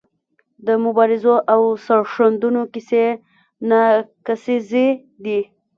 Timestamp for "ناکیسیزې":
3.69-4.87